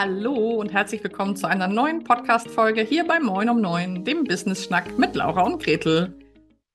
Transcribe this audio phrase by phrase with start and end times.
[0.00, 4.96] hallo und herzlich willkommen zu einer neuen Podcast-Folge hier bei Moin um Neun, dem Business-Schnack
[4.98, 6.18] mit Laura und Gretel.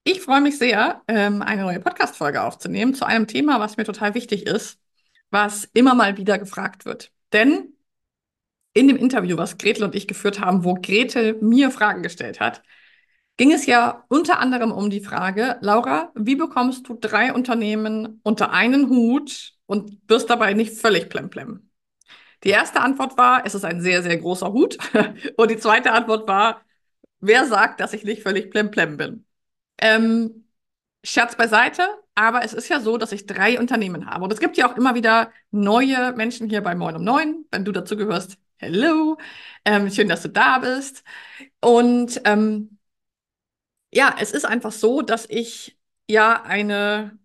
[0.04, 4.14] Ich freue mich sehr, ähm, eine neue Podcast-Folge aufzunehmen zu einem Thema, was mir total
[4.14, 4.80] wichtig ist,
[5.32, 7.12] was immer mal wieder gefragt wird.
[7.34, 7.74] Denn
[8.76, 12.62] in dem Interview, was Gretel und ich geführt haben, wo Gretel mir Fragen gestellt hat,
[13.38, 18.52] ging es ja unter anderem um die Frage, Laura, wie bekommst du drei Unternehmen unter
[18.52, 21.72] einen Hut und wirst dabei nicht völlig plemplem?
[22.46, 24.78] Die erste Antwort war, es ist ein sehr, sehr großer Hut.
[25.38, 26.62] Und die zweite Antwort war,
[27.20, 29.26] wer sagt, dass ich nicht völlig plemplem bin?
[29.80, 30.46] Ähm,
[31.04, 34.24] Scherz beiseite, aber es ist ja so, dass ich drei Unternehmen habe.
[34.26, 37.46] Und es gibt ja auch immer wieder neue Menschen hier bei Moin um Neun.
[37.52, 39.18] Wenn du dazu gehörst, hello.
[39.66, 41.04] Ähm, schön, dass du da bist.
[41.62, 42.78] Und ähm,
[43.92, 45.78] ja, es ist einfach so, dass ich
[46.08, 47.18] ja eine,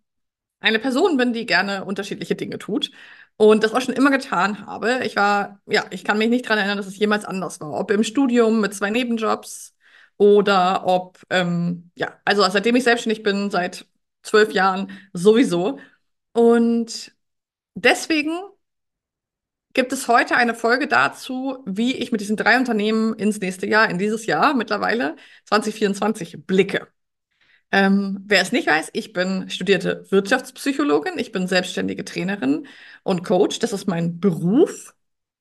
[0.60, 2.90] eine Person bin, die gerne unterschiedliche Dinge tut
[3.40, 5.00] und das auch schon immer getan habe.
[5.04, 7.72] Ich war, ja, ich kann mich nicht daran erinnern, dass es jemals anders war.
[7.72, 9.74] Ob im Studium mit zwei Nebenjobs
[10.18, 13.86] oder ob, ähm, ja, also seitdem ich selbstständig bin, seit
[14.22, 15.78] zwölf Jahren sowieso.
[16.34, 17.12] Und
[17.74, 18.32] deswegen
[19.72, 23.88] gibt es heute eine Folge dazu, wie ich mit diesen drei Unternehmen ins nächste Jahr,
[23.88, 25.16] in dieses Jahr mittlerweile
[25.46, 26.88] 2024 blicke.
[27.72, 32.66] Ähm, wer es nicht weiß, ich bin studierte Wirtschaftspsychologin, ich bin selbstständige Trainerin
[33.04, 33.58] und Coach.
[33.60, 34.94] Das ist mein Beruf.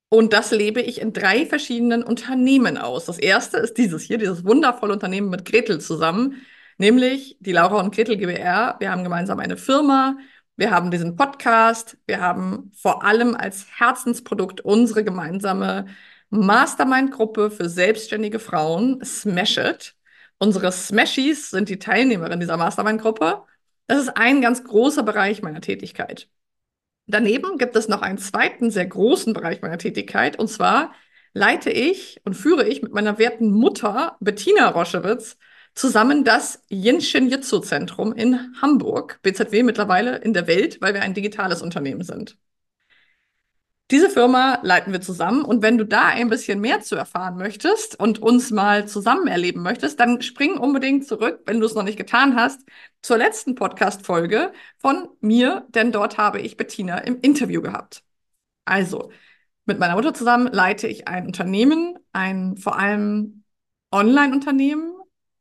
[0.10, 3.06] Und das lebe ich in drei verschiedenen Unternehmen aus.
[3.06, 6.42] Das erste ist dieses hier, dieses wundervolle Unternehmen mit Gretel zusammen,
[6.78, 8.78] nämlich die Laura und Gretel GbR.
[8.80, 10.18] Wir haben gemeinsam eine Firma,
[10.56, 15.86] wir haben diesen Podcast, wir haben vor allem als Herzensprodukt unsere gemeinsame
[16.32, 19.96] Mastermind-Gruppe für selbstständige Frauen, Smash It.
[20.40, 23.44] Unsere Smashies sind die Teilnehmerinnen dieser Mastermind-Gruppe.
[23.88, 26.30] Das ist ein ganz großer Bereich meiner Tätigkeit.
[27.08, 30.94] Daneben gibt es noch einen zweiten sehr großen Bereich meiner Tätigkeit, und zwar
[31.34, 35.38] leite ich und führe ich mit meiner werten Mutter Bettina Roschewitz
[35.74, 41.14] zusammen das Jinshin Jitsu Zentrum in Hamburg, BZW mittlerweile in der Welt, weil wir ein
[41.14, 42.38] digitales Unternehmen sind.
[43.92, 48.00] Diese Firma leiten wir zusammen und wenn du da ein bisschen mehr zu erfahren möchtest
[48.00, 51.98] und uns mal zusammen erleben möchtest, dann spring unbedingt zurück, wenn du es noch nicht
[51.98, 52.62] getan hast,
[53.02, 58.04] zur letzten Podcast-Folge von mir, denn dort habe ich Bettina im Interview gehabt.
[58.66, 59.12] Also,
[59.66, 63.44] mit meiner Mutter zusammen leite ich ein Unternehmen, ein vor allem
[63.92, 64.94] Online-Unternehmen,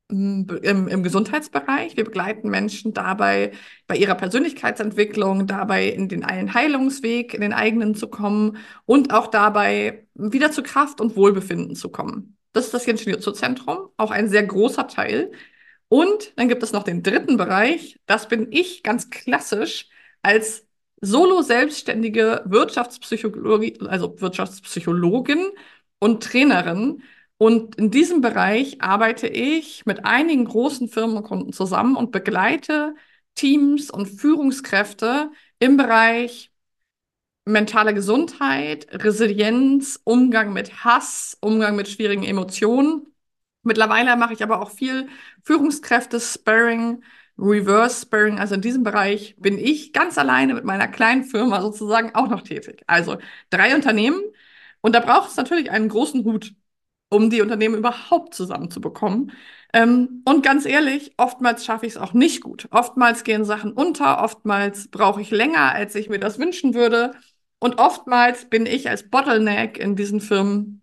[0.08, 1.96] im, im Gesundheitsbereich.
[1.96, 3.52] Wir begleiten Menschen dabei,
[3.86, 9.26] bei ihrer Persönlichkeitsentwicklung, dabei in den einen Heilungsweg, in den eigenen zu kommen und auch
[9.26, 12.36] dabei wieder zu Kraft und Wohlbefinden zu kommen.
[12.52, 15.30] Das ist das Jenschinjutsu-Zentrum, auch ein sehr großer Teil.
[15.88, 17.98] Und dann gibt es noch den dritten Bereich.
[18.06, 19.88] Das bin ich ganz klassisch
[20.22, 20.66] als
[21.00, 25.46] solo-selbstständige Wirtschaftspsychologie, also Wirtschaftspsychologin
[25.98, 27.02] und Trainerin
[27.38, 32.96] und in diesem Bereich arbeite ich mit einigen großen Firmenkunden zusammen und begleite
[33.36, 36.50] Teams und Führungskräfte im Bereich
[37.44, 43.06] mentale Gesundheit, Resilienz, Umgang mit Hass, Umgang mit schwierigen Emotionen.
[43.62, 45.08] Mittlerweile mache ich aber auch viel
[45.44, 47.04] Führungskräfte-Sparring,
[47.38, 48.38] Reverse-Sparring.
[48.40, 52.42] Also in diesem Bereich bin ich ganz alleine mit meiner kleinen Firma sozusagen auch noch
[52.42, 52.82] tätig.
[52.88, 53.18] Also
[53.50, 54.20] drei Unternehmen.
[54.80, 56.54] Und da braucht es natürlich einen großen Hut
[57.10, 59.32] um die Unternehmen überhaupt zusammenzubekommen.
[59.72, 62.68] Ähm, und ganz ehrlich, oftmals schaffe ich es auch nicht gut.
[62.70, 67.14] Oftmals gehen Sachen unter, oftmals brauche ich länger, als ich mir das wünschen würde.
[67.58, 70.82] Und oftmals bin ich als Bottleneck in diesen Firmen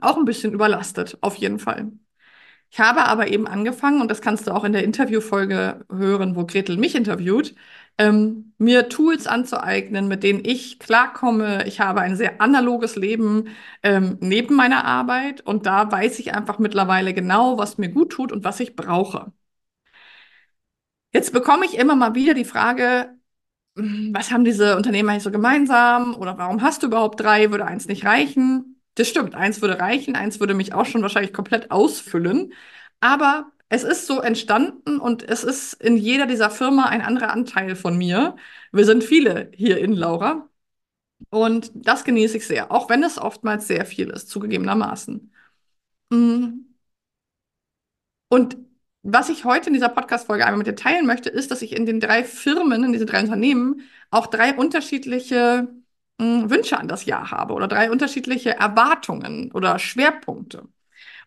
[0.00, 1.92] auch ein bisschen überlastet, auf jeden Fall.
[2.70, 6.46] Ich habe aber eben angefangen, und das kannst du auch in der Interviewfolge hören, wo
[6.46, 7.54] Gretel mich interviewt,
[8.00, 11.66] ähm, mir Tools anzueignen, mit denen ich klarkomme.
[11.66, 13.48] Ich habe ein sehr analoges Leben
[13.82, 18.32] ähm, neben meiner Arbeit und da weiß ich einfach mittlerweile genau, was mir gut tut
[18.32, 19.32] und was ich brauche.
[21.12, 23.10] Jetzt bekomme ich immer mal wieder die Frage,
[23.76, 27.50] hm, was haben diese Unternehmen eigentlich so gemeinsam oder warum hast du überhaupt drei?
[27.50, 28.80] Würde eins nicht reichen?
[28.96, 32.52] Das stimmt, eins würde reichen, eins würde mich auch schon wahrscheinlich komplett ausfüllen.
[33.00, 37.76] Aber es ist so entstanden und es ist in jeder dieser Firma ein anderer Anteil
[37.76, 38.36] von mir.
[38.72, 40.48] Wir sind viele hier in Laura.
[41.30, 45.32] Und das genieße ich sehr, auch wenn es oftmals sehr viel ist, zugegebenermaßen.
[46.10, 46.66] Mm.
[48.28, 48.56] Und
[49.02, 51.86] was ich heute in dieser Podcast-Folge einmal mit dir teilen möchte, ist, dass ich in
[51.86, 55.68] den drei Firmen, in diesen drei Unternehmen, auch drei unterschiedliche
[56.18, 60.68] mm, Wünsche an das Jahr habe oder drei unterschiedliche Erwartungen oder Schwerpunkte.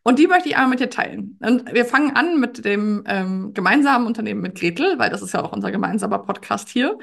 [0.04, 1.38] Und die möchte ich einmal mit dir teilen.
[1.42, 5.44] Und wir fangen an mit dem ähm, gemeinsamen Unternehmen mit Gretel, weil das ist ja
[5.44, 6.98] auch unser gemeinsamer Podcast hier.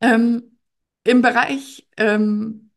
[0.00, 0.58] Ähm,
[1.04, 2.70] Im Bereich ähm,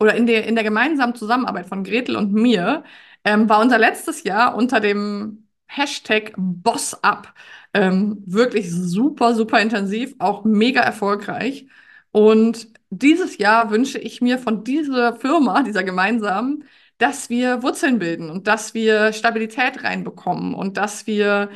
[0.00, 2.84] oder in der, in der gemeinsamen Zusammenarbeit von Gretel und mir
[3.24, 7.32] ähm, war unser letztes Jahr unter dem Hashtag BossUp
[7.74, 11.66] ähm, wirklich super, super intensiv, auch mega erfolgreich.
[12.12, 16.64] Und dieses Jahr wünsche ich mir von dieser Firma, dieser gemeinsamen,
[16.98, 21.50] dass wir Wurzeln bilden und dass wir Stabilität reinbekommen und dass wir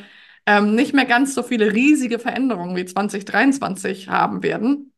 [0.45, 4.93] ähm, nicht mehr ganz so viele riesige Veränderungen wie 2023 haben werden,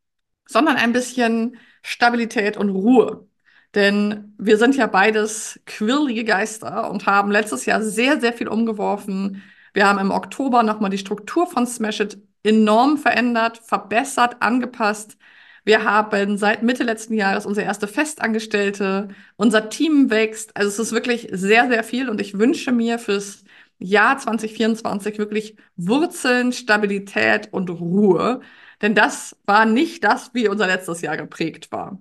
[0.47, 3.27] sondern ein bisschen Stabilität und Ruhe.
[3.75, 9.43] Denn wir sind ja beides quirlige Geister und haben letztes Jahr sehr, sehr viel umgeworfen.
[9.73, 15.17] Wir haben im Oktober nochmal die Struktur von Smash It enorm verändert, verbessert, angepasst.
[15.63, 19.09] Wir haben seit Mitte letzten Jahres unsere erste Festangestellte.
[19.35, 20.55] Unser Team wächst.
[20.57, 23.43] Also es ist wirklich sehr, sehr viel und ich wünsche mir fürs
[23.77, 28.41] Jahr 2024 wirklich Wurzeln, Stabilität und Ruhe.
[28.81, 31.99] Denn das war nicht das, wie unser letztes Jahr geprägt war.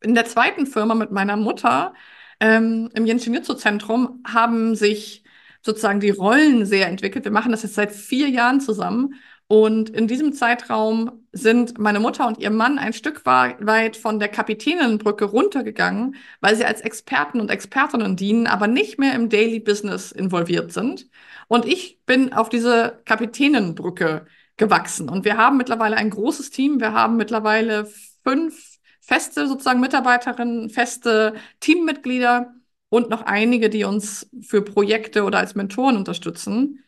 [0.00, 1.94] In der zweiten Firma mit meiner Mutter
[2.40, 5.22] ähm, im Jinshinjutsu-Zentrum haben sich
[5.62, 7.24] sozusagen die Rollen sehr entwickelt.
[7.24, 9.14] Wir machen das jetzt seit vier Jahren zusammen.
[9.52, 14.28] Und in diesem Zeitraum sind meine Mutter und ihr Mann ein Stück weit von der
[14.28, 20.10] Kapitäninnenbrücke runtergegangen, weil sie als Experten und Expertinnen dienen, aber nicht mehr im Daily Business
[20.10, 21.10] involviert sind.
[21.48, 24.24] Und ich bin auf diese Kapitäninnenbrücke
[24.56, 25.10] gewachsen.
[25.10, 26.80] Und wir haben mittlerweile ein großes Team.
[26.80, 27.84] Wir haben mittlerweile
[28.24, 32.54] fünf feste sozusagen Mitarbeiterinnen, feste Teammitglieder
[32.88, 36.82] und noch einige, die uns für Projekte oder als Mentoren unterstützen.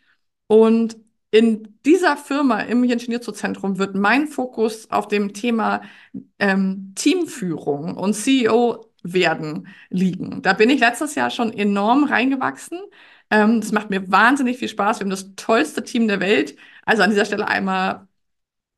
[0.46, 1.03] Und
[1.34, 5.82] in dieser Firma im Ingenieurszentrum wird mein Fokus auf dem Thema
[6.38, 10.42] ähm, Teamführung und CEO werden liegen.
[10.42, 12.78] Da bin ich letztes Jahr schon enorm reingewachsen.
[13.30, 15.00] Ähm, das macht mir wahnsinnig viel Spaß.
[15.00, 16.56] Wir haben das tollste Team der Welt.
[16.84, 18.06] Also an dieser Stelle einmal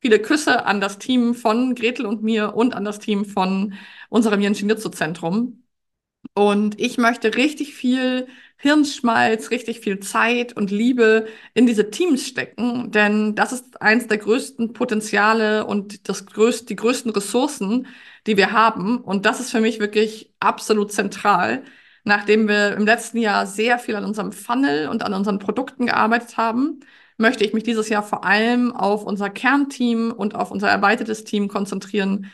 [0.01, 3.75] viele Küsse an das Team von Gretel und mir und an das Team von
[4.09, 5.63] unserem Ingenieurszentrum.
[6.33, 8.27] Und ich möchte richtig viel
[8.57, 14.17] Hirnschmalz, richtig viel Zeit und Liebe in diese Teams stecken, denn das ist eins der
[14.17, 17.87] größten Potenziale und das größte, die größten Ressourcen,
[18.25, 18.97] die wir haben.
[18.99, 21.63] Und das ist für mich wirklich absolut zentral.
[22.03, 26.37] Nachdem wir im letzten Jahr sehr viel an unserem Funnel und an unseren Produkten gearbeitet
[26.37, 26.79] haben,
[27.17, 31.47] möchte ich mich dieses Jahr vor allem auf unser Kernteam und auf unser erweitertes Team
[31.47, 32.31] konzentrieren.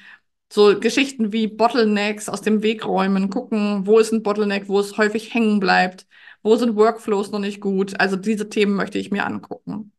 [0.53, 4.97] So Geschichten wie Bottlenecks aus dem Weg räumen, gucken, wo ist ein Bottleneck, wo es
[4.97, 6.05] häufig hängen bleibt,
[6.44, 8.00] wo sind Workflows noch nicht gut.
[8.00, 9.91] Also diese Themen möchte ich mir angucken.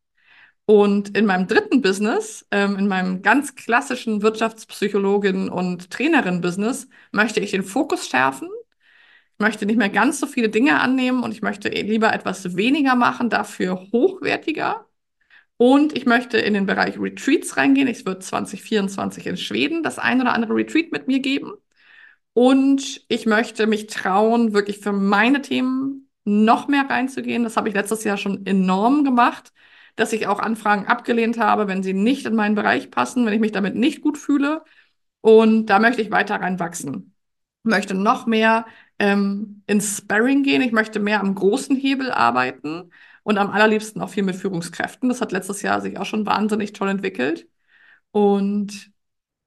[0.66, 7.50] Und in meinem dritten Business, ähm, in meinem ganz klassischen Wirtschaftspsychologin und Trainerin-Business, möchte ich
[7.50, 8.48] den Fokus schärfen.
[9.34, 12.94] Ich möchte nicht mehr ganz so viele Dinge annehmen und ich möchte lieber etwas weniger
[12.94, 14.86] machen, dafür hochwertiger.
[15.56, 17.88] Und ich möchte in den Bereich Retreats reingehen.
[17.88, 21.52] Ich wird 2024 in Schweden das ein oder andere Retreat mit mir geben.
[22.32, 27.44] Und ich möchte mich trauen, wirklich für meine Themen noch mehr reinzugehen.
[27.44, 29.52] Das habe ich letztes Jahr schon enorm gemacht,
[29.96, 33.40] dass ich auch Anfragen abgelehnt habe, wenn sie nicht in meinen Bereich passen, wenn ich
[33.40, 34.64] mich damit nicht gut fühle.
[35.20, 37.14] Und da möchte ich weiter reinwachsen.
[37.62, 38.66] Möchte noch mehr
[38.98, 40.62] ähm, ins Sparring gehen.
[40.62, 42.90] Ich möchte mehr am großen Hebel arbeiten
[43.24, 45.08] und am allerliebsten auch viel mit Führungskräften.
[45.08, 47.48] Das hat letztes Jahr sich auch schon wahnsinnig toll entwickelt.
[48.12, 48.92] Und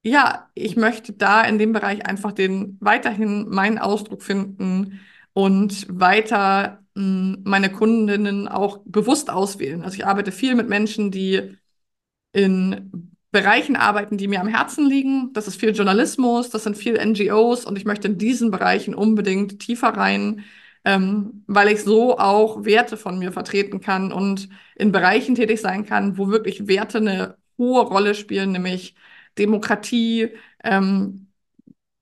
[0.04, 5.02] ja, ich möchte da in dem Bereich einfach den weiterhin meinen Ausdruck finden
[5.34, 7.04] und weiter mh,
[7.36, 9.84] hm, meine Kundinnen auch bewusst auswählen.
[9.84, 11.58] Also ich arbeite viel mit Menschen, die
[12.34, 15.34] in Bereichen arbeiten, die mir am Herzen liegen.
[15.34, 19.60] Das ist viel Journalismus, das sind viel NGOs und ich möchte in diesen Bereichen unbedingt
[19.60, 20.44] tiefer rein,
[20.86, 25.86] ähm, weil ich so auch Werte von mir vertreten kann und in Bereichen tätig sein
[25.86, 28.96] kann, wo wirklich Werte eine hohe Rolle spielen, nämlich
[29.38, 30.30] Demokratie,
[30.64, 31.28] ähm,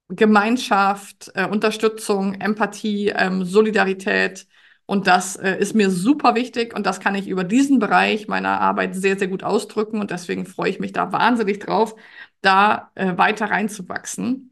[0.09, 4.47] Gemeinschaft, äh, Unterstützung, Empathie, ähm, Solidarität.
[4.85, 8.61] Und das äh, ist mir super wichtig und das kann ich über diesen Bereich meiner
[8.61, 9.99] Arbeit sehr, sehr gut ausdrücken.
[9.99, 11.95] Und deswegen freue ich mich da wahnsinnig drauf,
[12.41, 14.51] da äh, weiter reinzuwachsen.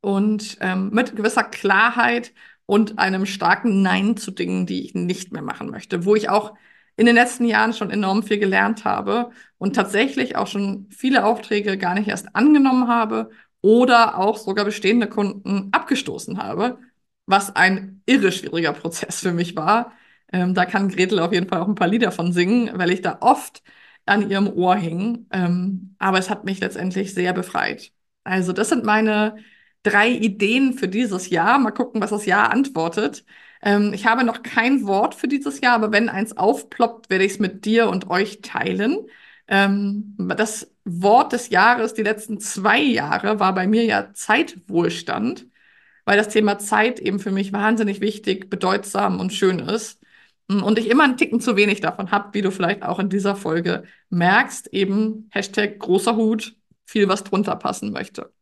[0.00, 2.34] Und ähm, mit gewisser Klarheit
[2.66, 6.54] und einem starken Nein zu Dingen, die ich nicht mehr machen möchte, wo ich auch
[6.96, 11.76] in den letzten Jahren schon enorm viel gelernt habe und tatsächlich auch schon viele Aufträge
[11.76, 13.30] gar nicht erst angenommen habe
[13.60, 16.78] oder auch sogar bestehende Kunden abgestoßen habe,
[17.26, 19.92] was ein irre schwieriger Prozess für mich war.
[20.32, 23.02] Ähm, da kann Gretel auf jeden Fall auch ein paar Lieder von singen, weil ich
[23.02, 23.62] da oft
[24.06, 25.26] an ihrem Ohr hing.
[25.32, 27.92] Ähm, aber es hat mich letztendlich sehr befreit.
[28.24, 29.36] Also das sind meine
[29.84, 31.58] drei Ideen für dieses Jahr.
[31.60, 33.24] Mal gucken, was das Jahr antwortet.
[33.62, 37.32] Ähm, ich habe noch kein Wort für dieses Jahr, aber wenn eins aufploppt, werde ich
[37.34, 39.06] es mit dir und euch teilen.
[39.48, 45.46] Ähm, das Wort des Jahres, die letzten zwei Jahre, war bei mir ja Zeitwohlstand.
[46.04, 50.00] weil das Thema Zeit eben für mich wahnsinnig wichtig, bedeutsam und schön ist.
[50.48, 53.36] Und ich immer einen Ticken zu wenig davon habe, wie du vielleicht auch in dieser
[53.36, 58.32] Folge merkst, eben Hashtag großer Hut, viel was drunter passen möchte.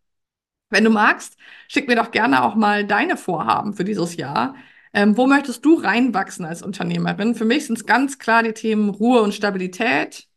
[0.72, 1.36] Wenn du magst,
[1.68, 4.56] schick mir doch gerne auch mal deine Vorhaben für dieses Jahr.
[4.94, 7.34] Ähm, wo möchtest du reinwachsen als Unternehmerin?
[7.34, 10.28] Für mich sind es ganz klar die Themen Ruhe und Stabilität,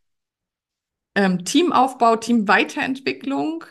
[1.15, 3.63] ähm, Teamaufbau, Teamweiterentwicklung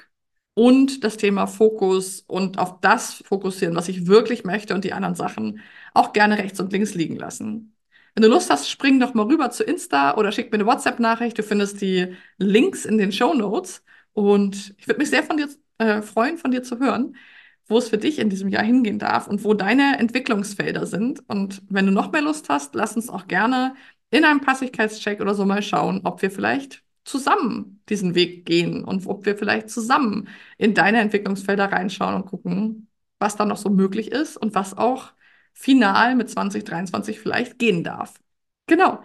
[0.54, 5.14] und das Thema Fokus und auf das fokussieren, was ich wirklich möchte und die anderen
[5.14, 5.61] Sachen
[5.94, 7.76] auch gerne rechts und links liegen lassen.
[8.14, 11.37] Wenn du Lust hast, spring doch mal rüber zu Insta oder schick mir eine WhatsApp-Nachricht.
[11.38, 13.83] Du findest die Links in den Show Notes.
[14.12, 17.16] Und ich würde mich sehr von dir äh, freuen, von dir zu hören,
[17.66, 21.22] wo es für dich in diesem Jahr hingehen darf und wo deine Entwicklungsfelder sind.
[21.28, 23.74] Und wenn du noch mehr Lust hast, lass uns auch gerne
[24.10, 29.06] in einem Passigkeitscheck oder so mal schauen, ob wir vielleicht zusammen diesen Weg gehen und
[29.06, 30.28] ob wir vielleicht zusammen
[30.58, 32.88] in deine Entwicklungsfelder reinschauen und gucken,
[33.18, 35.12] was da noch so möglich ist und was auch
[35.52, 38.14] final mit 2023 vielleicht gehen darf.
[38.66, 39.02] Genau.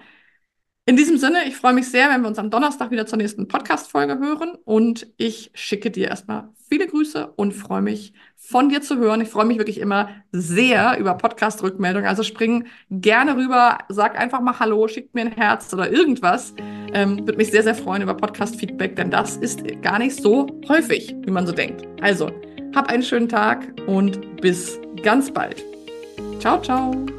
[0.89, 3.47] In diesem Sinne, ich freue mich sehr, wenn wir uns am Donnerstag wieder zur nächsten
[3.47, 4.57] Podcast-Folge hören.
[4.65, 9.21] Und ich schicke dir erstmal viele Grüße und freue mich, von dir zu hören.
[9.21, 12.09] Ich freue mich wirklich immer sehr über Podcast-Rückmeldungen.
[12.09, 16.55] Also spring gerne rüber, sag einfach mal Hallo, schick mir ein Herz oder irgendwas.
[16.91, 21.15] Ähm, Würde mich sehr, sehr freuen über Podcast-Feedback, denn das ist gar nicht so häufig,
[21.23, 21.87] wie man so denkt.
[22.01, 22.31] Also,
[22.73, 25.63] hab einen schönen Tag und bis ganz bald.
[26.39, 27.18] Ciao, ciao.